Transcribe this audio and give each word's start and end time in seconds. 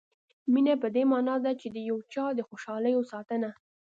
مینه 0.53 0.73
په 0.81 0.87
دې 0.95 1.03
معنا 1.11 1.35
ده 1.45 1.51
چې 1.61 1.67
د 1.75 1.77
یو 1.89 1.97
چا 2.13 2.25
د 2.37 2.39
خوشالیو 2.47 3.07
ساتنه. 3.11 3.49